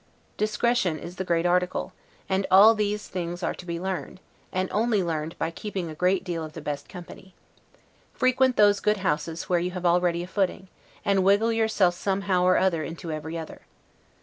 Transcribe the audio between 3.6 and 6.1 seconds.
be learned, and only learned by keeping a